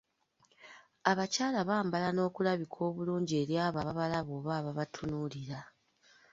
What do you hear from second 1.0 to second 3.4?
Abakyala bambala n’okulabika obulungi